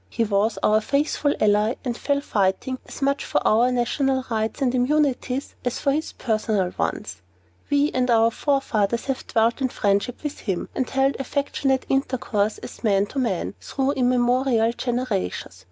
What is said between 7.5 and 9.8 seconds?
We and our forefathers have dwelt in